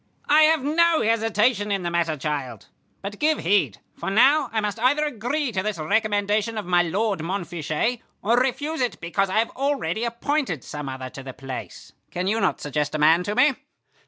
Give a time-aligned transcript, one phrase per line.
[0.25, 2.65] "I have no hesitation in the matter, child.
[3.03, 7.19] But give heed, for now I must either agree to this recommendation of my lord
[7.19, 11.93] Montfichet, or refuse it because I have already appointed some other to the place.
[12.09, 13.53] Can you not suggest a man to me?"